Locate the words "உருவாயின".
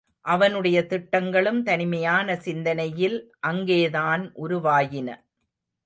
4.35-5.09